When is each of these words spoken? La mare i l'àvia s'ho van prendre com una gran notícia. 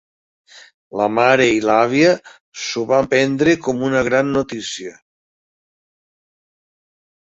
La 1.01 1.05
mare 1.17 1.45
i 1.57 1.61
l'àvia 1.65 2.15
s'ho 2.63 2.87
van 2.95 3.11
prendre 3.13 3.57
com 3.69 3.87
una 3.93 4.05
gran 4.11 4.35
notícia. 4.41 4.99